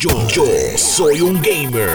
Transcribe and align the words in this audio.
Yo, 0.00 0.12
soy 0.76 1.20
un 1.22 1.42
gamer. 1.42 1.90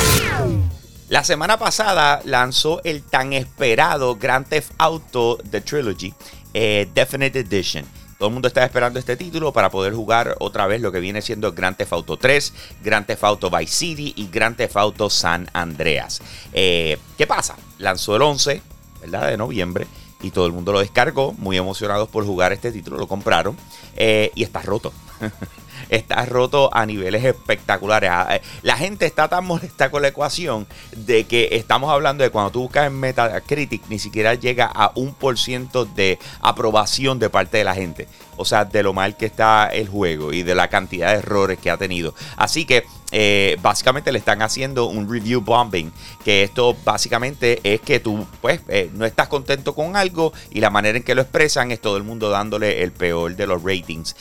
La 1.07 1.23
semana 1.23 1.57
pasada 1.57 2.19
lanzó 2.25 2.81
el 2.83 3.01
tan 3.01 3.31
esperado 3.31 4.17
Grand 4.17 4.45
Theft 4.45 4.73
Auto 4.77 5.37
The 5.49 5.61
Trilogy 5.61 6.13
eh, 6.53 6.89
Definite 6.93 7.39
Edition. 7.39 7.85
Todo 8.17 8.27
el 8.27 8.33
mundo 8.33 8.49
estaba 8.49 8.65
esperando 8.65 8.99
este 8.99 9.15
título 9.15 9.53
para 9.53 9.69
poder 9.71 9.93
jugar 9.93 10.35
otra 10.41 10.67
vez 10.67 10.81
lo 10.81 10.91
que 10.91 10.99
viene 10.99 11.21
siendo 11.21 11.53
Grand 11.53 11.77
Theft 11.77 11.93
Auto 11.93 12.17
3, 12.17 12.53
Grand 12.83 13.05
Theft 13.05 13.23
Auto 13.23 13.49
Vice 13.49 13.73
City 13.73 14.13
y 14.17 14.27
Grand 14.27 14.57
Theft 14.57 14.75
Auto 14.75 15.09
San 15.09 15.49
Andreas. 15.53 16.21
Eh, 16.51 16.97
¿Qué 17.17 17.25
pasa? 17.25 17.55
Lanzó 17.77 18.17
el 18.17 18.23
11 18.23 18.61
¿verdad? 18.99 19.29
de 19.29 19.37
noviembre 19.37 19.87
y 20.21 20.31
todo 20.31 20.45
el 20.45 20.51
mundo 20.51 20.73
lo 20.73 20.81
descargó, 20.81 21.31
muy 21.37 21.55
emocionados 21.55 22.09
por 22.09 22.25
jugar 22.25 22.51
este 22.51 22.73
título, 22.73 22.97
lo 22.97 23.07
compraron 23.07 23.55
eh, 23.95 24.29
y 24.35 24.43
está 24.43 24.61
roto. 24.61 24.91
está 25.95 26.25
roto 26.25 26.69
a 26.73 26.85
niveles 26.85 27.23
espectaculares. 27.23 28.09
Ah, 28.11 28.35
eh, 28.35 28.41
la 28.61 28.75
gente 28.75 29.05
está 29.05 29.27
tan 29.27 29.45
molesta 29.45 29.91
con 29.91 30.01
la 30.01 30.09
ecuación 30.09 30.67
de 30.95 31.25
que 31.25 31.49
estamos 31.51 31.91
hablando 31.91 32.23
de 32.23 32.29
cuando 32.29 32.51
tú 32.51 32.61
buscas 32.61 32.87
en 32.87 32.99
Metacritic 32.99 33.83
ni 33.89 33.99
siquiera 33.99 34.33
llega 34.33 34.65
a 34.65 34.91
un 34.95 35.13
por 35.13 35.37
ciento 35.37 35.85
de 35.85 36.19
aprobación 36.41 37.19
de 37.19 37.29
parte 37.29 37.57
de 37.57 37.63
la 37.63 37.75
gente. 37.75 38.07
O 38.37 38.45
sea, 38.45 38.65
de 38.65 38.83
lo 38.83 38.93
mal 38.93 39.17
que 39.17 39.25
está 39.25 39.67
el 39.67 39.87
juego 39.87 40.33
y 40.33 40.43
de 40.43 40.55
la 40.55 40.67
cantidad 40.67 41.11
de 41.11 41.19
errores 41.19 41.59
que 41.59 41.69
ha 41.69 41.77
tenido. 41.77 42.13
Así 42.37 42.65
que 42.65 42.85
eh, 43.11 43.57
básicamente 43.61 44.11
le 44.11 44.19
están 44.19 44.41
haciendo 44.41 44.85
un 44.85 45.11
review 45.11 45.41
bombing. 45.41 45.91
Que 46.23 46.43
esto 46.43 46.75
básicamente 46.83 47.59
es 47.63 47.81
que 47.81 47.99
tú 47.99 48.25
pues 48.41 48.61
eh, 48.67 48.89
no 48.93 49.05
estás 49.05 49.27
contento 49.27 49.75
con 49.75 49.95
algo 49.95 50.33
y 50.51 50.59
la 50.61 50.69
manera 50.69 50.97
en 50.97 51.03
que 51.03 51.15
lo 51.15 51.21
expresan 51.21 51.71
es 51.71 51.79
todo 51.81 51.97
el 51.97 52.03
mundo 52.03 52.29
dándole 52.29 52.83
el 52.83 52.91
peor 52.91 53.35
de 53.35 53.47
los 53.47 53.63
ratings 53.63 54.15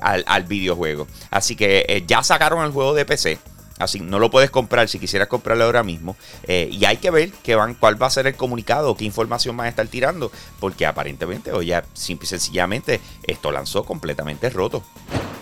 al, 0.00 0.24
al 0.26 0.44
videojuego. 0.44 1.06
Así 1.30 1.56
que 1.56 1.84
eh, 1.88 2.04
ya 2.06 2.22
sacaron 2.22 2.64
el 2.64 2.72
juego 2.72 2.94
de 2.94 3.04
PC. 3.04 3.38
Así 3.78 4.00
no 4.00 4.18
lo 4.18 4.30
puedes 4.30 4.50
comprar 4.50 4.88
si 4.88 4.98
quisieras 4.98 5.28
comprarlo 5.28 5.64
ahora 5.64 5.82
mismo. 5.82 6.16
Eh, 6.44 6.68
y 6.72 6.84
hay 6.84 6.96
que 6.96 7.10
ver 7.10 7.30
qué 7.42 7.54
van, 7.54 7.74
cuál 7.74 8.00
va 8.00 8.06
a 8.06 8.10
ser 8.10 8.26
el 8.26 8.34
comunicado, 8.34 8.96
qué 8.96 9.04
información 9.04 9.56
van 9.56 9.66
a 9.66 9.70
estar 9.70 9.86
tirando. 9.88 10.32
Porque 10.60 10.86
aparentemente, 10.86 11.52
o 11.52 11.62
ya 11.62 11.84
simple 11.92 12.24
y 12.24 12.28
sencillamente, 12.28 13.00
esto 13.24 13.52
lanzó 13.52 13.84
completamente 13.84 14.48
roto. 14.50 14.82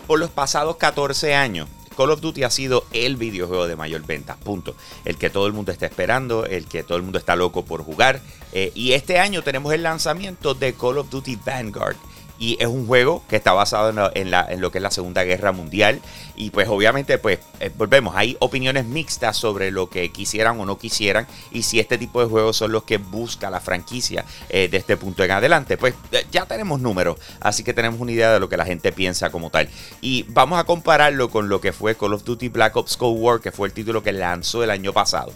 Por 0.06 0.18
los 0.18 0.30
pasados 0.30 0.76
14 0.76 1.34
años, 1.34 1.68
Call 1.96 2.10
of 2.10 2.20
Duty 2.20 2.42
ha 2.42 2.50
sido 2.50 2.84
el 2.92 3.16
videojuego 3.16 3.66
de 3.66 3.76
mayor 3.76 4.04
venta, 4.04 4.36
punto. 4.36 4.74
El 5.04 5.16
que 5.16 5.30
todo 5.30 5.46
el 5.46 5.52
mundo 5.52 5.72
está 5.72 5.86
esperando, 5.86 6.44
el 6.44 6.66
que 6.66 6.82
todo 6.82 6.96
el 6.96 7.04
mundo 7.04 7.18
está 7.18 7.36
loco 7.36 7.64
por 7.64 7.84
jugar. 7.84 8.20
Eh, 8.52 8.72
y 8.74 8.92
este 8.92 9.18
año 9.18 9.42
tenemos 9.42 9.72
el 9.72 9.82
lanzamiento 9.82 10.54
de 10.54 10.74
Call 10.74 10.98
of 10.98 11.10
Duty 11.10 11.38
Vanguard. 11.44 11.96
Y 12.38 12.56
es 12.60 12.66
un 12.66 12.86
juego 12.86 13.22
que 13.28 13.36
está 13.36 13.52
basado 13.52 14.10
en, 14.14 14.30
lo 14.60 14.70
que 14.70 14.78
es 14.78 14.82
la 14.82 14.90
Segunda 14.90 15.22
Guerra 15.24 15.52
Mundial. 15.52 16.00
Y 16.36 16.50
pues 16.50 16.68
obviamente, 16.68 17.18
pues 17.18 17.38
eh, 17.60 17.70
volvemos, 17.76 18.14
hay 18.16 18.36
opiniones 18.40 18.84
mixtas 18.86 19.36
sobre 19.36 19.70
lo 19.70 19.88
que 19.88 20.10
quisieran 20.10 20.58
o 20.60 20.66
no 20.66 20.78
quisieran. 20.78 21.26
Y 21.52 21.62
si 21.62 21.78
este 21.78 21.96
tipo 21.96 22.20
de 22.20 22.26
juegos 22.26 22.56
son 22.56 22.72
los 22.72 22.84
que 22.84 22.98
busca 22.98 23.50
la 23.50 23.60
franquicia 23.60 24.24
eh, 24.48 24.68
de 24.68 24.76
este 24.76 24.96
punto 24.96 25.22
en 25.22 25.30
adelante. 25.30 25.76
Pues 25.76 25.94
eh, 26.12 26.26
ya 26.30 26.46
tenemos 26.46 26.80
números, 26.80 27.18
así 27.40 27.62
que 27.62 27.72
tenemos 27.72 28.00
una 28.00 28.12
idea 28.12 28.32
de 28.32 28.40
lo 28.40 28.48
que 28.48 28.56
la 28.56 28.66
gente 28.66 28.92
piensa 28.92 29.30
como 29.30 29.50
tal. 29.50 29.68
Y 30.00 30.24
vamos 30.28 30.58
a 30.58 30.64
compararlo 30.64 31.30
con 31.30 31.48
lo 31.48 31.60
que 31.60 31.72
fue 31.72 31.96
Call 31.96 32.14
of 32.14 32.24
Duty 32.24 32.48
Black 32.48 32.76
Ops 32.76 32.96
Cold 32.96 33.20
War, 33.20 33.40
que 33.40 33.52
fue 33.52 33.68
el 33.68 33.74
título 33.74 34.02
que 34.02 34.12
lanzó 34.12 34.64
el 34.64 34.70
año 34.70 34.92
pasado. 34.92 35.32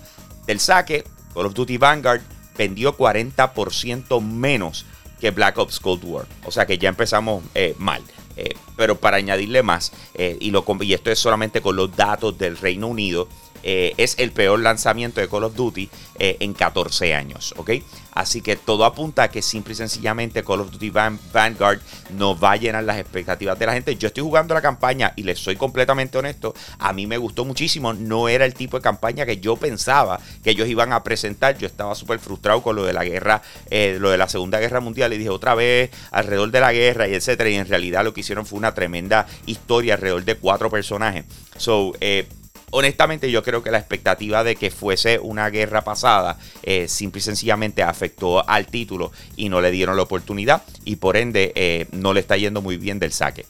Del 0.46 0.60
saque, 0.60 1.04
Call 1.34 1.46
of 1.46 1.54
Duty 1.54 1.78
Vanguard 1.78 2.22
vendió 2.56 2.96
40% 2.96 4.20
menos 4.20 4.84
que 5.20 5.30
Black 5.30 5.58
Ops 5.58 5.80
Cold 5.80 6.04
War. 6.04 6.26
O 6.44 6.50
sea 6.50 6.66
que 6.66 6.78
ya 6.78 6.88
empezamos 6.88 7.42
eh, 7.54 7.74
mal. 7.78 8.02
Eh, 8.36 8.54
pero 8.76 8.94
para 8.94 9.16
añadirle 9.16 9.64
más, 9.64 9.92
eh, 10.14 10.36
y, 10.40 10.52
lo, 10.52 10.64
y 10.80 10.94
esto 10.94 11.10
es 11.10 11.18
solamente 11.18 11.60
con 11.60 11.74
los 11.74 11.94
datos 11.96 12.38
del 12.38 12.56
Reino 12.56 12.86
Unido, 12.86 13.28
es 13.62 14.14
el 14.18 14.32
peor 14.32 14.60
lanzamiento 14.60 15.20
de 15.20 15.28
Call 15.28 15.44
of 15.44 15.54
Duty 15.54 15.88
en 16.18 16.54
14 16.54 17.14
años. 17.14 17.54
¿ok? 17.56 17.70
Así 18.12 18.40
que 18.40 18.56
todo 18.56 18.84
apunta 18.84 19.24
a 19.24 19.30
que 19.30 19.42
simple 19.42 19.74
y 19.74 19.76
sencillamente 19.76 20.42
Call 20.42 20.60
of 20.60 20.72
Duty 20.72 20.90
Vanguard 20.90 21.80
no 22.16 22.38
va 22.38 22.52
a 22.52 22.56
llenar 22.56 22.82
las 22.84 22.98
expectativas 22.98 23.58
de 23.58 23.66
la 23.66 23.74
gente. 23.74 23.96
Yo 23.96 24.08
estoy 24.08 24.24
jugando 24.24 24.54
la 24.54 24.60
campaña 24.60 25.12
y 25.14 25.22
les 25.22 25.38
soy 25.38 25.56
completamente 25.56 26.18
honesto, 26.18 26.54
a 26.78 26.92
mí 26.92 27.06
me 27.06 27.16
gustó 27.16 27.44
muchísimo. 27.44 27.92
No 27.92 28.28
era 28.28 28.44
el 28.44 28.54
tipo 28.54 28.76
de 28.76 28.82
campaña 28.82 29.24
que 29.24 29.38
yo 29.38 29.56
pensaba 29.56 30.18
que 30.42 30.50
ellos 30.50 30.68
iban 30.68 30.92
a 30.92 31.04
presentar. 31.04 31.58
Yo 31.58 31.66
estaba 31.66 31.94
súper 31.94 32.18
frustrado 32.18 32.62
con 32.62 32.74
lo 32.74 32.84
de 32.84 32.92
la 32.92 33.04
guerra, 33.04 33.42
eh, 33.70 33.98
lo 34.00 34.10
de 34.10 34.18
la 34.18 34.28
Segunda 34.28 34.58
Guerra 34.58 34.80
Mundial. 34.80 35.12
Y 35.12 35.18
dije 35.18 35.30
otra 35.30 35.54
vez 35.54 35.90
alrededor 36.10 36.50
de 36.50 36.60
la 36.60 36.72
guerra 36.72 37.06
y 37.06 37.14
etcétera. 37.14 37.50
Y 37.50 37.54
en 37.54 37.68
realidad 37.68 38.02
lo 38.02 38.12
que 38.14 38.20
hicieron 38.20 38.46
fue 38.46 38.58
una 38.58 38.74
tremenda 38.74 39.26
historia 39.46 39.94
alrededor 39.94 40.24
de 40.24 40.34
cuatro 40.36 40.70
personajes. 40.70 41.24
So, 41.56 41.92
eh, 42.00 42.26
honestamente 42.70 43.30
yo 43.30 43.42
creo 43.42 43.62
que 43.62 43.70
la 43.70 43.78
expectativa 43.78 44.44
de 44.44 44.56
que 44.56 44.70
fuese 44.70 45.18
una 45.18 45.50
guerra 45.50 45.82
pasada 45.82 46.38
eh, 46.62 46.88
simple 46.88 47.18
y 47.18 47.22
sencillamente 47.22 47.82
afectó 47.82 48.48
al 48.48 48.66
título 48.66 49.12
y 49.36 49.48
no 49.48 49.60
le 49.60 49.70
dieron 49.70 49.96
la 49.96 50.02
oportunidad 50.02 50.62
y 50.84 50.96
por 50.96 51.16
ende 51.16 51.52
eh, 51.54 51.86
no 51.92 52.12
le 52.12 52.20
está 52.20 52.36
yendo 52.36 52.62
muy 52.62 52.76
bien 52.76 52.98
del 52.98 53.12
saque. 53.12 53.46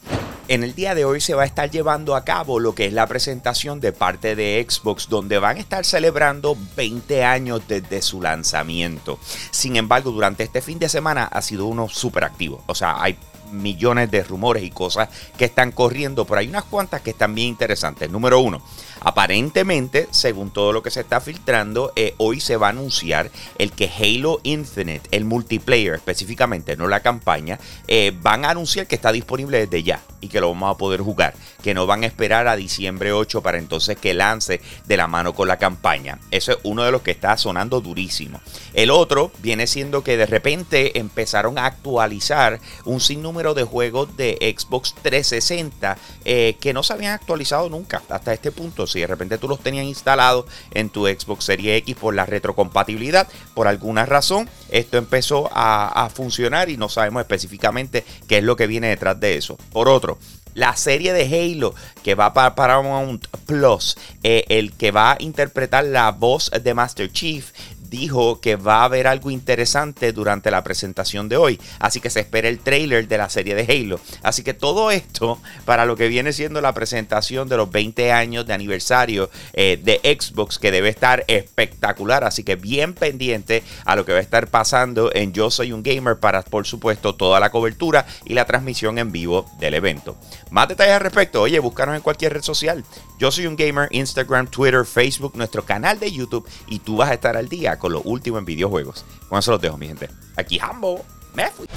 En 0.49 0.63
el 0.63 0.73
día 0.73 0.95
de 0.95 1.05
hoy 1.05 1.21
se 1.21 1.35
va 1.35 1.43
a 1.43 1.45
estar 1.45 1.69
llevando 1.69 2.15
a 2.15 2.25
cabo 2.25 2.59
lo 2.59 2.73
que 2.73 2.87
es 2.87 2.93
la 2.93 3.05
presentación 3.05 3.79
de 3.79 3.91
parte 3.91 4.35
de 4.35 4.65
Xbox, 4.67 5.07
donde 5.07 5.37
van 5.37 5.57
a 5.57 5.59
estar 5.59 5.85
celebrando 5.85 6.57
20 6.75 7.23
años 7.23 7.61
desde 7.67 8.01
su 8.01 8.19
lanzamiento. 8.19 9.19
Sin 9.51 9.75
embargo, 9.75 10.09
durante 10.09 10.41
este 10.41 10.63
fin 10.63 10.79
de 10.79 10.89
semana 10.89 11.25
ha 11.25 11.43
sido 11.43 11.67
uno 11.67 11.87
súper 11.87 12.23
activo. 12.23 12.63
O 12.65 12.73
sea, 12.73 12.99
hay 12.99 13.15
millones 13.51 14.11
de 14.11 14.23
rumores 14.23 14.63
y 14.63 14.69
cosas 14.69 15.09
que 15.37 15.45
están 15.45 15.71
corriendo, 15.71 16.25
pero 16.25 16.39
hay 16.39 16.47
unas 16.47 16.63
cuantas 16.63 17.01
que 17.01 17.11
están 17.11 17.35
bien 17.35 17.49
interesantes. 17.49 18.09
Número 18.09 18.39
uno, 18.39 18.61
aparentemente, 19.01 20.07
según 20.11 20.51
todo 20.51 20.71
lo 20.71 20.83
que 20.83 20.91
se 20.91 21.01
está 21.01 21.21
filtrando, 21.21 21.91
eh, 21.95 22.15
hoy 22.17 22.39
se 22.39 22.57
va 22.57 22.67
a 22.67 22.71
anunciar 22.71 23.31
el 23.57 23.71
que 23.71 23.89
Halo 23.89 24.39
Infinite, 24.43 25.07
el 25.11 25.25
multiplayer 25.25 25.95
específicamente, 25.95 26.75
no 26.75 26.87
la 26.87 27.01
campaña, 27.01 27.59
eh, 27.87 28.13
van 28.21 28.45
a 28.45 28.51
anunciar 28.51 28.87
que 28.87 28.95
está 28.95 29.11
disponible 29.11 29.59
desde 29.59 29.83
ya 29.83 30.01
y 30.21 30.27
que 30.27 30.41
lo 30.41 30.49
vamos 30.49 30.73
a 30.73 30.77
poder 30.77 31.01
jugar, 31.01 31.33
que 31.63 31.73
no 31.73 31.85
van 31.85 32.03
a 32.03 32.07
esperar 32.07 32.47
a 32.47 32.55
diciembre 32.55 33.11
8 33.11 33.41
para 33.41 33.57
entonces 33.57 33.97
que 33.97 34.13
lance 34.13 34.61
de 34.85 34.97
la 34.97 35.07
mano 35.07 35.33
con 35.33 35.47
la 35.47 35.57
campaña. 35.57 36.19
Eso 36.31 36.53
es 36.53 36.57
uno 36.63 36.83
de 36.83 36.91
los 36.91 37.01
que 37.01 37.11
está 37.11 37.37
sonando 37.37 37.81
durísimo. 37.81 38.41
El 38.73 38.91
otro 38.91 39.31
viene 39.39 39.67
siendo 39.67 40.03
que 40.03 40.17
de 40.17 40.25
repente 40.25 40.99
empezaron 40.99 41.57
a 41.57 41.65
actualizar 41.65 42.59
un 42.85 42.99
sinnúmero 42.99 43.53
de 43.53 43.63
juegos 43.63 44.15
de 44.17 44.37
Xbox 44.57 44.95
360 45.01 45.97
eh, 46.25 46.57
que 46.59 46.73
no 46.73 46.83
se 46.83 46.93
habían 46.93 47.13
actualizado 47.13 47.69
nunca 47.69 48.01
hasta 48.09 48.33
este 48.33 48.51
punto. 48.51 48.87
Si 48.87 48.99
de 48.99 49.07
repente 49.07 49.37
tú 49.37 49.47
los 49.47 49.59
tenías 49.59 49.85
instalados 49.85 50.45
en 50.71 50.89
tu 50.89 51.07
Xbox 51.07 51.45
Series 51.45 51.77
X 51.79 51.95
por 51.95 52.13
la 52.13 52.25
retrocompatibilidad, 52.25 53.27
por 53.53 53.67
alguna 53.67 54.05
razón, 54.05 54.49
esto 54.69 54.97
empezó 54.97 55.49
a, 55.53 56.09
funcionar 56.13 56.69
y 56.69 56.77
no 56.77 56.89
sabemos 56.89 57.21
específicamente 57.21 58.03
qué 58.27 58.39
es 58.39 58.43
lo 58.43 58.55
que 58.55 58.67
viene 58.67 58.87
detrás 58.87 59.19
de 59.19 59.35
eso. 59.35 59.57
Por 59.71 59.87
otro, 59.87 60.08
la 60.53 60.75
serie 60.75 61.13
de 61.13 61.23
Halo 61.23 61.73
que 62.03 62.15
va 62.15 62.33
para 62.33 62.55
Paramount 62.55 63.25
Plus, 63.45 63.97
eh, 64.23 64.45
el 64.49 64.73
que 64.73 64.91
va 64.91 65.13
a 65.13 65.17
interpretar 65.19 65.83
la 65.85 66.11
voz 66.11 66.51
de 66.51 66.73
Master 66.73 67.11
Chief, 67.11 67.51
dijo 67.89 68.39
que 68.39 68.55
va 68.55 68.81
a 68.81 68.85
haber 68.85 69.07
algo 69.07 69.31
interesante 69.31 70.11
durante 70.13 70.51
la 70.51 70.63
presentación 70.63 71.29
de 71.29 71.37
hoy. 71.37 71.59
Así 71.79 71.99
que 71.99 72.09
se 72.09 72.21
espera 72.21 72.47
el 72.47 72.59
trailer 72.59 73.07
de 73.07 73.17
la 73.17 73.29
serie 73.29 73.55
de 73.55 73.63
Halo. 73.63 73.99
Así 74.23 74.43
que 74.43 74.53
todo 74.53 74.91
esto 74.91 75.39
para 75.65 75.85
lo 75.85 75.95
que 75.95 76.07
viene 76.07 76.33
siendo 76.33 76.61
la 76.61 76.73
presentación 76.73 77.49
de 77.49 77.57
los 77.57 77.71
20 77.71 78.11
años 78.11 78.45
de 78.45 78.53
aniversario 78.53 79.29
eh, 79.53 79.79
de 79.81 79.99
Xbox 80.19 80.59
que 80.59 80.71
debe 80.71 80.89
estar 80.89 81.23
espectacular. 81.27 82.23
Así 82.23 82.43
que 82.43 82.55
bien 82.55 82.93
pendiente 82.93 83.63
a 83.85 83.95
lo 83.95 84.05
que 84.05 84.13
va 84.13 84.19
a 84.19 84.21
estar 84.21 84.47
pasando 84.47 85.11
en 85.13 85.33
Yo 85.33 85.49
Soy 85.51 85.71
un 85.71 85.83
Gamer 85.83 86.17
para 86.17 86.41
por 86.43 86.65
supuesto 86.65 87.15
toda 87.15 87.39
la 87.39 87.49
cobertura 87.49 88.05
y 88.25 88.33
la 88.33 88.45
transmisión 88.45 88.97
en 88.97 89.11
vivo 89.11 89.49
del 89.59 89.73
evento. 89.73 90.15
Más 90.51 90.67
detalles 90.67 90.95
al 90.95 91.01
respecto, 91.01 91.41
oye, 91.41 91.59
búscanos 91.59 91.95
en 91.95 92.01
cualquier 92.01 92.33
red 92.33 92.41
social. 92.41 92.83
Yo 93.17 93.31
soy 93.31 93.47
un 93.47 93.55
gamer, 93.55 93.89
Instagram, 93.91 94.47
Twitter, 94.47 94.85
Facebook, 94.85 95.35
nuestro 95.35 95.65
canal 95.65 95.99
de 95.99 96.11
YouTube 96.11 96.47
y 96.67 96.79
tú 96.79 96.97
vas 96.97 97.09
a 97.09 97.13
estar 97.13 97.35
al 97.35 97.49
día 97.49 97.77
con 97.79 97.93
lo 97.93 98.01
último 98.01 98.37
en 98.37 98.45
videojuegos. 98.45 99.05
Con 99.27 99.39
eso 99.39 99.51
los 99.51 99.61
dejo, 99.61 99.77
mi 99.77 99.87
gente. 99.87 100.09
Aquí 100.35 100.59
Hambo. 100.59 101.03
Me 101.33 101.49
fui. 101.51 101.67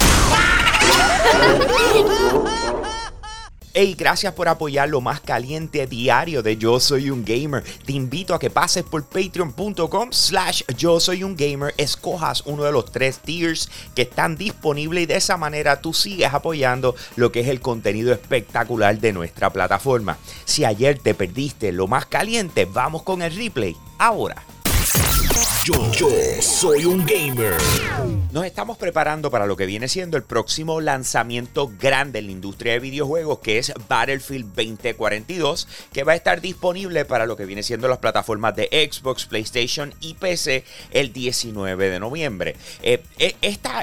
Hey, 3.75 3.95
gracias 3.97 4.33
por 4.33 4.47
apoyar 4.47 4.87
lo 4.87 5.01
más 5.01 5.19
caliente 5.19 5.87
diario 5.87 6.43
de 6.43 6.57
Yo 6.57 6.79
Soy 6.79 7.09
un 7.09 7.25
Gamer. 7.25 7.63
Te 7.63 7.93
invito 7.93 8.35
a 8.35 8.39
que 8.39 8.51
pases 8.51 8.83
por 8.83 9.03
patreon.com 9.03 10.11
slash 10.11 10.61
Yo 10.77 10.99
Soy 10.99 11.23
un 11.23 11.35
Gamer, 11.35 11.73
escojas 11.77 12.43
uno 12.45 12.65
de 12.65 12.71
los 12.71 12.91
tres 12.91 13.17
tiers 13.17 13.71
que 13.95 14.03
están 14.03 14.37
disponibles 14.37 15.03
y 15.03 15.05
de 15.07 15.15
esa 15.15 15.37
manera 15.37 15.81
tú 15.81 15.91
sigues 15.91 16.31
apoyando 16.31 16.93
lo 17.15 17.31
que 17.31 17.39
es 17.39 17.47
el 17.47 17.61
contenido 17.61 18.13
espectacular 18.13 18.99
de 18.99 19.11
nuestra 19.11 19.51
plataforma. 19.51 20.19
Si 20.45 20.65
ayer 20.65 20.99
te 20.99 21.15
perdiste 21.15 21.71
lo 21.71 21.87
más 21.87 22.05
caliente, 22.05 22.65
vamos 22.65 23.01
con 23.01 23.23
el 23.23 23.35
replay 23.35 23.75
ahora. 23.97 24.43
Yo, 25.63 25.73
yo 25.93 26.09
soy 26.41 26.83
un 26.83 27.05
gamer. 27.05 27.55
Nos 28.33 28.45
estamos 28.45 28.77
preparando 28.77 29.31
para 29.31 29.45
lo 29.45 29.55
que 29.55 29.65
viene 29.65 29.87
siendo 29.87 30.17
el 30.17 30.23
próximo 30.23 30.81
lanzamiento 30.81 31.71
grande 31.79 32.19
en 32.19 32.25
la 32.25 32.31
industria 32.33 32.73
de 32.73 32.79
videojuegos, 32.79 33.39
que 33.39 33.59
es 33.59 33.71
Battlefield 33.87 34.47
2042, 34.55 35.67
que 35.93 36.03
va 36.03 36.11
a 36.11 36.15
estar 36.15 36.41
disponible 36.41 37.05
para 37.05 37.25
lo 37.25 37.37
que 37.37 37.45
viene 37.45 37.63
siendo 37.63 37.87
las 37.87 37.99
plataformas 37.99 38.57
de 38.57 38.89
Xbox, 38.91 39.25
PlayStation 39.25 39.93
y 40.01 40.15
PC 40.15 40.65
el 40.91 41.13
19 41.13 41.91
de 41.91 41.99
noviembre. 41.99 42.57
Eh, 42.81 43.01
eh, 43.17 43.35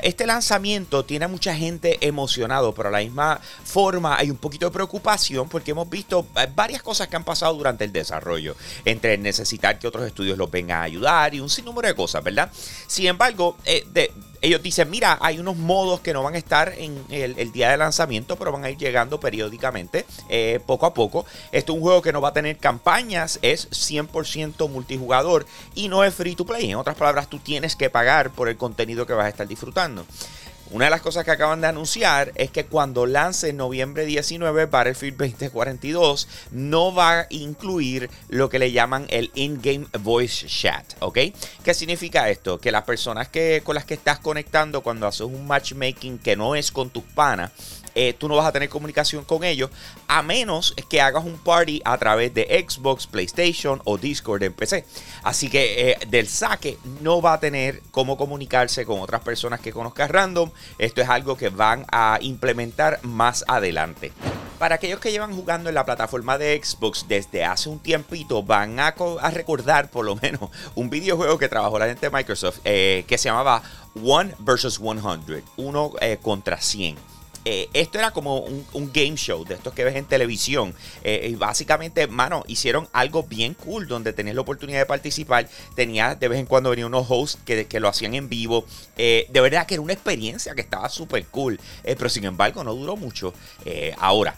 este 0.02 0.26
lanzamiento 0.26 1.06
tiene 1.06 1.24
a 1.24 1.28
mucha 1.28 1.54
gente 1.54 1.96
emocionado, 2.06 2.74
pero 2.74 2.90
a 2.90 2.92
la 2.92 2.98
misma 2.98 3.40
forma 3.64 4.18
hay 4.18 4.30
un 4.30 4.36
poquito 4.36 4.66
de 4.66 4.72
preocupación 4.72 5.48
porque 5.48 5.70
hemos 5.70 5.88
visto 5.88 6.26
eh, 6.36 6.46
varias 6.54 6.82
cosas 6.82 7.08
que 7.08 7.16
han 7.16 7.24
pasado 7.24 7.54
durante 7.54 7.84
el 7.84 7.92
desarrollo, 7.92 8.54
entre 8.84 9.16
necesitar 9.16 9.78
que 9.78 9.86
otros 9.86 10.06
estudios 10.06 10.36
los 10.36 10.50
vengan 10.50 10.80
a 10.80 10.82
ayudar 10.82 11.34
y 11.34 11.40
un 11.40 11.48
sinnúmero 11.48 11.69
de 11.74 11.94
cosas, 11.94 12.22
¿verdad? 12.22 12.50
Sin 12.86 13.06
embargo, 13.06 13.56
de, 13.64 14.10
ellos 14.42 14.62
dicen, 14.62 14.88
mira, 14.88 15.18
hay 15.20 15.38
unos 15.38 15.56
modos 15.56 16.00
que 16.00 16.12
no 16.12 16.22
van 16.22 16.34
a 16.34 16.38
estar 16.38 16.72
en 16.76 17.04
el, 17.10 17.52
día 17.52 17.70
de 17.70 17.76
lanzamiento, 17.76 18.36
pero 18.36 18.52
van 18.52 18.64
a 18.64 18.70
ir 18.70 18.78
llegando 18.78 19.20
periódicamente, 19.20 20.06
eh, 20.28 20.60
poco 20.66 20.86
a 20.86 20.94
poco. 20.94 21.26
Este 21.52 21.70
es 21.70 21.76
un 21.76 21.82
juego 21.82 22.00
que 22.00 22.12
no 22.12 22.20
va 22.20 22.30
a 22.30 22.32
tener 22.32 22.56
campañas, 22.56 23.38
es 23.42 23.68
100% 23.70 24.68
multijugador 24.68 25.46
y 25.74 25.88
no 25.88 26.04
es 26.04 26.14
free 26.14 26.34
to 26.34 26.46
play. 26.46 26.70
En 26.70 26.76
otras 26.76 26.96
palabras, 26.96 27.28
tú 27.28 27.38
tienes 27.38 27.76
que 27.76 27.90
pagar 27.90 28.30
por 28.30 28.48
el 28.48 28.56
contenido 28.56 29.06
que 29.06 29.12
vas 29.12 29.26
a 29.26 29.28
estar 29.28 29.46
disfrutando. 29.46 30.06
Una 30.72 30.84
de 30.84 30.92
las 30.92 31.00
cosas 31.00 31.24
que 31.24 31.32
acaban 31.32 31.60
de 31.60 31.66
anunciar 31.66 32.30
es 32.36 32.52
que 32.52 32.64
cuando 32.64 33.04
lance 33.04 33.48
en 33.48 33.56
noviembre 33.56 34.04
19 34.04 34.66
Battlefield 34.66 35.18
2042 35.18 36.28
no 36.52 36.94
va 36.94 37.20
a 37.20 37.26
incluir 37.30 38.08
lo 38.28 38.48
que 38.48 38.60
le 38.60 38.70
llaman 38.70 39.06
el 39.10 39.32
in-game 39.34 39.88
voice 39.98 40.46
chat, 40.46 40.84
¿ok? 41.00 41.18
¿Qué 41.64 41.74
significa 41.74 42.30
esto? 42.30 42.60
Que 42.60 42.70
las 42.70 42.84
personas 42.84 43.28
que, 43.28 43.62
con 43.64 43.74
las 43.74 43.84
que 43.84 43.94
estás 43.94 44.20
conectando 44.20 44.82
cuando 44.82 45.08
haces 45.08 45.22
un 45.22 45.44
matchmaking 45.44 46.20
que 46.20 46.36
no 46.36 46.54
es 46.54 46.70
con 46.70 46.90
tus 46.90 47.02
panas, 47.02 47.50
eh, 47.94 48.14
tú 48.14 48.28
no 48.28 48.36
vas 48.36 48.46
a 48.46 48.52
tener 48.52 48.68
comunicación 48.68 49.24
con 49.24 49.44
ellos 49.44 49.70
a 50.08 50.22
menos 50.22 50.74
que 50.88 51.00
hagas 51.00 51.24
un 51.24 51.38
party 51.38 51.82
a 51.84 51.96
través 51.98 52.32
de 52.34 52.66
Xbox, 52.68 53.06
PlayStation 53.06 53.80
o 53.84 53.98
Discord 53.98 54.42
en 54.42 54.52
PC. 54.52 54.84
Así 55.22 55.48
que 55.48 55.90
eh, 55.90 55.98
del 56.08 56.28
saque 56.28 56.78
no 57.00 57.20
va 57.20 57.34
a 57.34 57.40
tener 57.40 57.82
cómo 57.90 58.16
comunicarse 58.16 58.84
con 58.84 59.00
otras 59.00 59.22
personas 59.22 59.60
que 59.60 59.72
conozcas 59.72 60.10
random. 60.10 60.50
Esto 60.78 61.00
es 61.00 61.08
algo 61.08 61.36
que 61.36 61.48
van 61.48 61.84
a 61.90 62.18
implementar 62.20 63.00
más 63.02 63.44
adelante. 63.48 64.12
Para 64.58 64.74
aquellos 64.74 65.00
que 65.00 65.10
llevan 65.10 65.34
jugando 65.34 65.70
en 65.70 65.74
la 65.74 65.86
plataforma 65.86 66.36
de 66.36 66.60
Xbox 66.62 67.06
desde 67.08 67.44
hace 67.44 67.70
un 67.70 67.78
tiempito, 67.78 68.42
van 68.42 68.78
a, 68.78 68.94
recordar 69.30 69.90
por 69.90 70.04
lo 70.04 70.16
menos 70.16 70.50
un 70.74 70.90
videojuego 70.90 71.38
que 71.38 71.48
trabajó 71.48 71.78
la 71.78 71.86
gente 71.86 72.10
de 72.10 72.14
Microsoft 72.14 72.58
eh, 72.64 73.04
que 73.08 73.16
se 73.16 73.30
llamaba 73.30 73.62
One 74.04 74.34
vs 74.38 74.74
100, 74.74 75.44
uno 75.56 75.92
contra 76.20 76.60
100. 76.60 76.96
Eh, 77.44 77.68
esto 77.72 77.98
era 77.98 78.10
como 78.10 78.40
un, 78.40 78.90
game 78.92 79.16
show 79.16 79.44
de 79.44 79.54
estos 79.54 79.72
que 79.72 79.84
ves 79.84 79.96
en 79.96 80.04
televisión. 80.04 80.74
Eh, 81.02 81.28
y 81.30 81.34
básicamente, 81.34 82.06
mano, 82.06 82.44
hicieron 82.46 82.88
algo 82.92 83.22
bien 83.22 83.54
cool 83.54 83.86
donde 83.86 84.12
tenías 84.12 84.34
la 84.34 84.42
oportunidad 84.42 84.78
de 84.78 84.86
participar. 84.86 85.48
Tenía 85.74 86.14
de 86.14 86.28
vez 86.28 86.38
en 86.38 86.46
cuando 86.46 86.70
venían 86.70 86.88
unos 86.88 87.06
hosts 87.08 87.38
que, 87.44 87.80
lo 87.80 87.88
hacían 87.88 88.14
en 88.14 88.28
vivo. 88.28 88.66
Eh, 88.96 89.26
de 89.30 89.40
verdad 89.40 89.66
que 89.66 89.74
era 89.74 89.82
una 89.82 89.92
experiencia 89.92 90.54
que 90.54 90.60
estaba 90.60 90.88
súper 90.88 91.26
cool. 91.26 91.58
pero 91.82 92.08
sin 92.08 92.24
embargo, 92.24 92.62
no 92.64 92.74
duró 92.74 92.96
mucho. 92.96 93.32
ahora, 93.98 94.36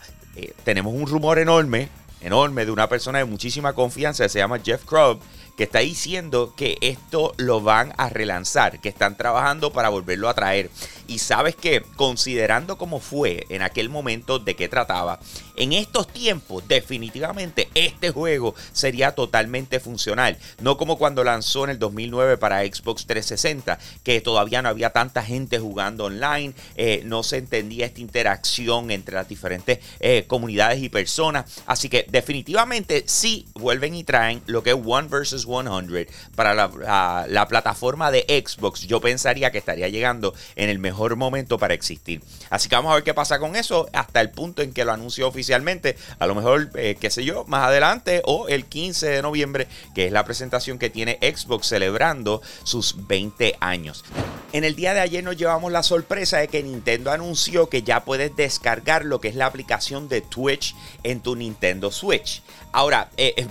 tenemos 0.65 0.95
un 0.95 1.07
rumor 1.07 1.39
enorme, 1.39 1.89
enorme 2.21 2.65
de 2.65 2.71
una 2.71 2.89
persona 2.89 3.19
de 3.19 3.25
muchísima 3.25 3.73
confianza 3.73 4.29
se 4.29 4.39
llama 4.39 4.61
Jeff 4.65 4.85
Grubb 4.87 5.21
que 5.57 5.65
está 5.65 5.81
diciendo 5.81 6.55
que 6.57 6.79
esto 6.81 7.35
lo 7.37 7.61
van 7.61 7.93
a 7.97 8.09
relanzar, 8.09 8.81
que 8.81 8.89
están 8.89 9.17
trabajando 9.17 9.73
para 9.73 9.89
volverlo 9.89 10.29
a 10.29 10.35
traer. 10.35 10.71
Y 11.07 11.19
sabes 11.19 11.57
que, 11.57 11.83
considerando 11.97 12.79
cómo 12.79 13.01
fue 13.01 13.47
en 13.49 13.63
aquel 13.63 13.89
momento 13.89 14.39
de 14.39 14.57
qué 14.57 14.69
trataba, 14.69 15.21
en 15.57 15.73
estos 15.73 16.09
tiempos 16.09 16.67
definitivamente 16.67 17.69
este 17.75 18.11
juego 18.11 18.55
sería 18.73 19.13
totalmente 19.13 19.81
funcional. 19.81 20.39
No 20.61 20.77
como 20.77 20.97
cuando 20.97 21.25
lanzó 21.25 21.65
en 21.65 21.71
el 21.71 21.79
2009 21.79 22.39
para 22.39 22.63
Xbox 22.63 23.07
360, 23.07 23.79
que 24.03 24.21
todavía 24.21 24.63
no 24.63 24.71
había 24.71 24.91
tanta 24.91 25.23
gente 25.23 25.59
jugando 25.59 26.07
online, 26.07 26.55
eh, 26.77 27.03
no 27.05 27.23
se 27.23 27.37
entendía 27.37 27.87
esta 27.87 28.01
interacción 28.01 28.91
entre 28.91 29.15
las 29.15 29.29
diferentes 29.29 29.81
eh, 30.01 30.25
comunidades 30.27 30.83
y 30.83 30.89
personas. 30.89 31.61
Así 31.67 31.89
que 31.89 32.07
definitivamente 32.09 33.05
sí 33.07 33.47
vuelven 33.55 33.95
y 33.95 34.05
traen 34.05 34.43
lo 34.47 34.63
que 34.63 34.71
es 34.71 34.77
One 34.85 35.09
vs. 35.09 35.45
100 35.61 36.09
para 36.35 36.55
la, 36.55 37.27
la 37.29 37.49
plataforma 37.49 38.11
de 38.11 38.25
Xbox. 38.45 38.83
Yo 38.87 39.01
pensaría 39.01 39.51
que 39.51 39.59
estaría 39.59 39.89
llegando 39.89 40.35
en 40.57 40.69
el 40.69 40.79
mejor 40.79 41.17
momento 41.17 41.59
para 41.59 41.75
existir. 41.75 42.23
Así 42.51 42.69
que 42.69 42.77
vamos 42.77 42.93
a 42.93 42.95
ver 42.97 43.05
qué 43.05 43.15
pasa 43.15 43.39
con 43.39 43.57
eso 43.57 43.89
hasta 43.93 44.21
el 44.21 44.31
punto 44.31 44.63
en 44.63 44.73
que 44.73 44.85
lo 44.85 44.93
anunció 44.93 45.29
oficialmente 45.29 45.97
a 46.19 46.27
lo 46.27 46.35
mejor, 46.35 46.71
eh, 46.75 46.97
qué 46.99 47.11
sé 47.11 47.25
yo, 47.25 47.45
más 47.47 47.67
adelante 47.67 48.23
o 48.25 48.49
el 48.49 48.67
15 48.67 49.09
de 49.09 49.23
noviembre, 49.23 49.69
que 49.95 50.07
es 50.07 50.13
la 50.13 50.25
presentación 50.25 50.79
que 50.79 50.91
tiene 50.91 51.19
Xbox 51.21 51.69
celebrando 51.69 52.43
sus 52.65 53.07
20 53.07 53.57
años. 53.61 54.05
En 54.53 54.65
el 54.65 54.77
día 54.77 54.95
de 54.95 55.01
ayer 55.01 55.25
nos 55.25 55.37
llevamos 55.37 55.73
la 55.73 55.83
sorpresa 55.83 56.39
de 56.39 56.49
que 56.49 56.63
Nintendo 56.63 57.11
anunció 57.11 57.69
que 57.69 57.83
ya 57.83 58.05
puedes 58.05 58.37
descargar 58.37 59.05
lo 59.05 59.21
que 59.21 59.29
es 59.29 59.35
la 59.35 59.47
aplicación 59.47 60.09
de 60.09 60.21
Twitch 60.21 60.75
en 61.03 61.21
tu 61.21 61.37
Nintendo 61.37 61.91
Switch. 61.91 62.43
Ahora, 62.73 63.11
eh, 63.17 63.47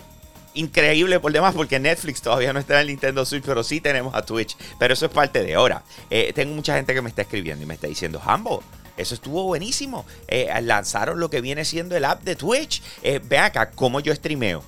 increíble 0.53 1.19
por 1.19 1.31
demás 1.31 1.53
porque 1.55 1.79
Netflix 1.79 2.21
todavía 2.21 2.53
no 2.53 2.59
está 2.59 2.75
en 2.75 2.79
el 2.81 2.87
Nintendo 2.87 3.25
Switch, 3.25 3.43
pero 3.45 3.63
sí 3.63 3.81
tenemos 3.81 4.15
a 4.15 4.23
Twitch. 4.23 4.57
Pero 4.79 4.93
eso 4.93 5.05
es 5.05 5.11
parte 5.11 5.43
de 5.43 5.55
ahora. 5.55 5.83
Eh, 6.09 6.31
tengo 6.33 6.53
mucha 6.53 6.75
gente 6.75 6.93
que 6.93 7.01
me 7.01 7.09
está 7.09 7.21
escribiendo 7.21 7.63
y 7.63 7.67
me 7.67 7.73
está 7.73 7.87
diciendo, 7.87 8.21
Hambo, 8.23 8.63
eso 8.97 9.15
estuvo 9.15 9.43
buenísimo. 9.43 10.05
Eh, 10.27 10.49
lanzaron 10.61 11.19
lo 11.19 11.29
que 11.29 11.41
viene 11.41 11.65
siendo 11.65 11.95
el 11.95 12.05
app 12.05 12.23
de 12.23 12.35
Twitch. 12.35 12.81
Eh, 13.01 13.19
ve 13.23 13.37
acá, 13.37 13.71
cómo 13.71 13.99
yo 13.99 14.13
streameo. 14.13 14.63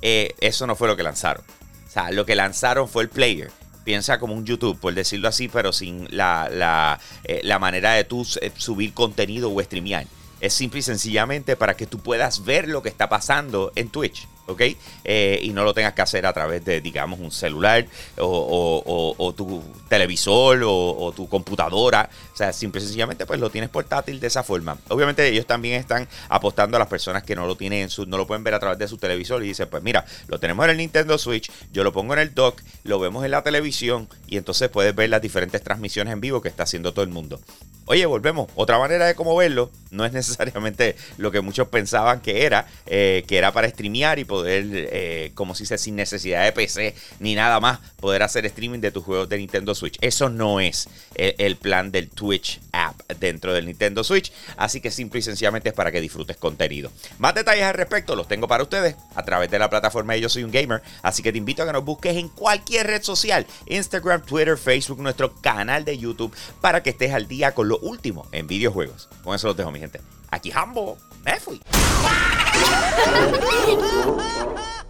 Eh, 0.00 0.34
eso 0.40 0.66
no 0.66 0.76
fue 0.76 0.88
lo 0.88 0.96
que 0.96 1.02
lanzaron. 1.02 1.44
O 1.86 1.90
sea, 1.90 2.10
lo 2.10 2.24
que 2.24 2.34
lanzaron 2.34 2.88
fue 2.88 3.02
el 3.02 3.08
player. 3.08 3.50
Piensa 3.84 4.18
como 4.18 4.34
un 4.34 4.46
YouTube, 4.46 4.78
por 4.78 4.94
decirlo 4.94 5.28
así, 5.28 5.48
pero 5.48 5.72
sin 5.72 6.06
la, 6.16 6.48
la, 6.50 7.00
la 7.42 7.58
manera 7.58 7.92
de 7.92 8.04
tú 8.04 8.24
subir 8.24 8.94
contenido 8.94 9.52
o 9.52 9.62
streamear. 9.62 10.06
Es 10.40 10.54
simple 10.54 10.80
y 10.80 10.82
sencillamente 10.82 11.56
para 11.56 11.74
que 11.74 11.86
tú 11.86 11.98
puedas 11.98 12.44
ver 12.44 12.68
lo 12.68 12.82
que 12.82 12.88
está 12.88 13.08
pasando 13.08 13.72
en 13.74 13.88
Twitch. 13.90 14.28
¿Ok? 14.52 14.62
Eh, 15.04 15.40
y 15.42 15.50
no 15.50 15.64
lo 15.64 15.74
tengas 15.74 15.92
que 15.92 16.02
hacer 16.02 16.26
a 16.26 16.32
través 16.32 16.64
de, 16.64 16.80
digamos, 16.80 17.20
un 17.20 17.30
celular 17.30 17.86
o, 18.18 19.34
tu 19.36 19.62
televisor 19.88 20.62
o, 20.64 21.12
tu 21.14 21.28
computadora. 21.28 22.08
O 22.32 22.36
sea, 22.36 22.52
simple 22.52 22.80
y 22.80 22.84
sencillamente, 22.84 23.26
pues 23.26 23.40
lo 23.40 23.50
tienes 23.50 23.70
portátil 23.70 24.20
de 24.20 24.26
esa 24.26 24.42
forma. 24.42 24.78
Obviamente, 24.88 25.26
ellos 25.26 25.46
también 25.46 25.74
están 25.74 26.08
apostando 26.28 26.76
a 26.76 26.80
las 26.80 26.88
personas 26.88 27.22
que 27.22 27.34
no 27.34 27.46
lo 27.46 27.56
tienen 27.56 27.82
en 27.82 27.90
su, 27.90 28.06
no 28.06 28.16
lo 28.16 28.26
pueden 28.26 28.44
ver 28.44 28.54
a 28.54 28.60
través 28.60 28.78
de 28.78 28.88
su 28.88 28.96
televisor 28.96 29.42
y 29.42 29.48
dicen, 29.48 29.68
pues 29.70 29.82
mira, 29.82 30.04
lo 30.28 30.38
tenemos 30.38 30.64
en 30.64 30.70
el 30.70 30.76
Nintendo 30.76 31.18
Switch, 31.18 31.50
yo 31.72 31.84
lo 31.84 31.92
pongo 31.92 32.14
en 32.14 32.20
el 32.20 32.34
dock, 32.34 32.60
lo 32.84 32.98
vemos 32.98 33.24
en 33.24 33.30
la 33.30 33.42
televisión 33.42 34.08
y 34.26 34.36
entonces 34.36 34.68
puedes 34.68 34.94
ver 34.94 35.10
las 35.10 35.22
diferentes 35.22 35.62
transmisiones 35.62 36.12
en 36.12 36.20
vivo 36.20 36.40
que 36.40 36.48
está 36.48 36.62
haciendo 36.62 36.92
todo 36.92 37.04
el 37.04 37.10
mundo. 37.10 37.40
Oye, 37.86 38.06
volvemos. 38.06 38.48
Otra 38.54 38.78
manera 38.78 39.06
de 39.06 39.14
cómo 39.14 39.34
verlo 39.34 39.70
no 39.90 40.04
es 40.04 40.12
necesariamente 40.12 40.96
lo 41.18 41.30
que 41.32 41.40
muchos 41.40 41.68
pensaban 41.68 42.20
que 42.20 42.46
era, 42.46 42.66
eh, 42.86 43.24
que 43.26 43.36
era 43.36 43.52
para 43.52 43.68
streamear 43.68 44.18
y 44.18 44.24
poder, 44.24 44.41
eh, 44.46 45.32
como 45.34 45.54
si 45.54 45.66
se 45.66 45.78
sin 45.78 45.96
necesidad 45.96 46.44
de 46.44 46.52
PC 46.52 46.94
ni 47.20 47.34
nada 47.34 47.60
más, 47.60 47.80
poder 48.00 48.22
hacer 48.22 48.46
streaming 48.46 48.80
de 48.80 48.90
tus 48.90 49.04
juegos 49.04 49.28
de 49.28 49.38
Nintendo 49.38 49.74
Switch. 49.74 49.98
Eso 50.00 50.28
no 50.28 50.60
es 50.60 50.88
el, 51.14 51.56
plan 51.56 51.92
del 51.92 52.08
Twitch 52.08 52.60
app 52.72 53.00
dentro 53.18 53.52
del 53.52 53.66
Nintendo 53.66 54.04
Switch. 54.04 54.32
Así 54.56 54.80
que 54.80 54.90
simple 54.90 55.20
y 55.20 55.22
sencillamente 55.22 55.68
es 55.70 55.74
para 55.74 55.92
que 55.92 56.00
disfrutes 56.00 56.36
contenido. 56.36 56.90
Más 57.18 57.34
detalles 57.34 57.64
al 57.64 57.74
respecto 57.74 58.16
los 58.16 58.28
tengo 58.28 58.48
para 58.48 58.62
ustedes 58.62 58.96
a 59.14 59.22
través 59.22 59.50
de 59.50 59.58
la 59.58 59.70
plataforma 59.70 60.14
de 60.14 60.20
Yo 60.22 60.28
Soy 60.28 60.44
un 60.44 60.50
Gamer. 60.50 60.82
Así 61.02 61.22
que 61.22 61.32
te 61.32 61.38
invito 61.38 61.62
a 61.62 61.66
que 61.66 61.72
nos 61.72 61.84
busques 61.84 62.16
en 62.16 62.28
cualquier 62.28 62.86
red 62.86 63.02
social: 63.02 63.46
Instagram, 63.66 64.22
Twitter, 64.22 64.56
Facebook, 64.56 65.00
nuestro 65.00 65.34
canal 65.40 65.84
de 65.84 65.98
YouTube, 65.98 66.34
para 66.60 66.82
que 66.82 66.90
estés 66.90 67.12
al 67.12 67.28
día 67.28 67.52
con 67.52 67.68
lo 67.68 67.78
último 67.78 68.26
en 68.32 68.46
videojuegos. 68.46 69.08
Con 69.22 69.34
eso 69.34 69.48
los 69.48 69.56
dejo, 69.56 69.70
mi 69.70 69.80
gente. 69.80 70.00
Aquí 70.32 70.50
Hambo, 70.50 70.98
me 71.24 71.38
fui. 71.38 71.60